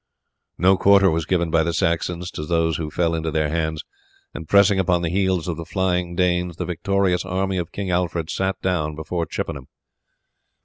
No 0.57 0.77
quarter 0.77 1.11
was 1.11 1.27
given 1.27 1.51
by 1.51 1.61
the 1.61 1.75
Saxons 1.75 2.31
to 2.31 2.43
those 2.43 2.77
who 2.77 2.89
fell 2.89 3.13
into 3.13 3.29
their 3.29 3.49
hands, 3.49 3.83
and 4.33 4.49
pressing 4.49 4.79
upon 4.79 5.03
the 5.03 5.11
heels 5.11 5.47
of 5.47 5.57
the 5.57 5.63
flying 5.63 6.15
Danes 6.15 6.55
the 6.57 6.65
victorious 6.65 7.23
army 7.23 7.59
of 7.59 7.71
King 7.71 7.91
Alfred 7.91 8.31
sat 8.31 8.59
down 8.63 8.95
before 8.95 9.27
Chippenham. 9.27 9.67